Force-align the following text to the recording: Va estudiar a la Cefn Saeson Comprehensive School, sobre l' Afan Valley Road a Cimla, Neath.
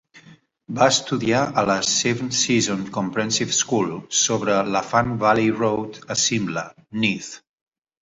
Va 0.77 0.85
estudiar 0.93 1.41
a 1.61 1.63
la 1.71 1.75
Cefn 1.89 2.31
Saeson 2.39 2.83
Comprehensive 2.97 3.55
School, 3.59 3.95
sobre 4.23 4.59
l' 4.65 4.83
Afan 4.83 5.15
Valley 5.27 5.57
Road 5.63 6.05
a 6.19 6.23
Cimla, 6.27 6.69
Neath. 7.07 7.35